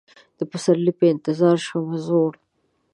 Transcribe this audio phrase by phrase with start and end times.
[0.37, 2.31] د پسرلي په انتظار شومه زوړ